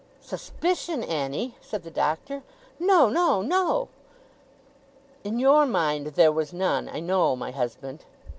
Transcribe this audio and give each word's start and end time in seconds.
'Suspicion, 0.19 1.03
Annie!' 1.03 1.55
said 1.61 1.83
the 1.83 1.91
Doctor. 1.91 2.41
'No, 2.79 3.07
no, 3.07 3.43
no!' 3.43 3.87
'In 5.23 5.37
your 5.37 5.67
mind 5.67 6.07
there 6.15 6.31
was 6.31 6.51
none, 6.53 6.89
I 6.89 6.99
know, 6.99 7.35
my 7.35 7.51
husband! 7.51 8.03